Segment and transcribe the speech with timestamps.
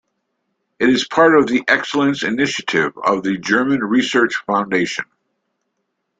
[0.79, 5.05] It is part of the Excellence Initiative of the German Research Foundation.